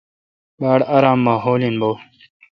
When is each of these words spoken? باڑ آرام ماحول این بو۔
باڑ 0.59 0.79
آرام 0.95 1.19
ماحول 1.27 1.61
این 1.65 1.75
بو۔ 1.81 1.91